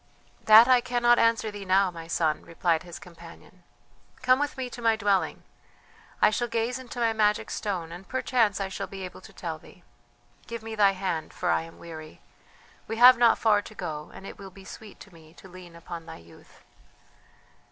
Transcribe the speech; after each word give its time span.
"That 0.45 0.67
I 0.67 0.81
cannot 0.81 1.19
answer 1.19 1.51
thee 1.51 1.63
now, 1.63 1.91
my 1.91 2.07
son," 2.07 2.41
replied 2.41 2.81
his 2.81 2.97
companion. 2.97 3.61
"Come 4.23 4.39
with 4.39 4.57
me 4.57 4.67
to 4.67 4.81
my 4.81 4.95
dwelling; 4.95 5.43
I 6.23 6.31
shall 6.31 6.47
gaze 6.47 6.79
into 6.79 6.99
my 6.99 7.13
magic 7.13 7.51
stone 7.51 7.91
and 7.91 8.07
perchance 8.09 8.59
I 8.59 8.67
shall 8.67 8.87
be 8.87 9.05
able 9.05 9.21
to 9.21 9.31
tell 9.31 9.59
thee. 9.59 9.83
Give 10.47 10.63
me 10.63 10.73
thy 10.73 10.93
hand, 10.93 11.33
for 11.35 11.51
I 11.51 11.61
am 11.61 11.77
weary; 11.77 12.19
we 12.87 12.97
have 12.97 13.19
not 13.19 13.37
far 13.37 13.61
to 13.61 13.75
go, 13.75 14.09
and 14.11 14.25
it 14.25 14.39
will 14.39 14.49
be 14.49 14.65
sweet 14.65 14.99
to 15.01 15.13
me 15.13 15.35
to 15.35 15.47
lean 15.47 15.75
upon 15.75 16.07
thy 16.07 16.17
youth." 16.17 16.63